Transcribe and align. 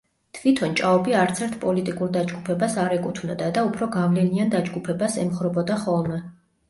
თვითონ 0.35 0.71
„ჭაობი“ 0.79 1.13
არცერთ 1.23 1.57
პოლიტიკურ 1.65 2.09
დაჯგუფებას 2.17 2.77
არ 2.85 2.95
ეკუთვნოდა 2.97 3.51
და 3.59 3.67
უფრო 3.69 3.89
გავლენიან 3.97 4.53
დაჯგუფებას 4.57 5.19
ემხრობოდა 5.25 5.79
ხოლმე. 5.85 6.19